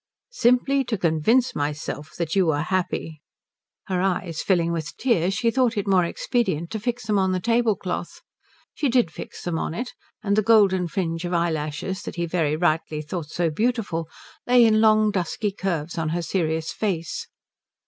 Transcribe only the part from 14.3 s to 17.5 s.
lay in long dusky curves on her serious face.